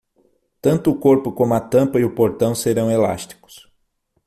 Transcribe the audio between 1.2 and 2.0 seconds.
como a tampa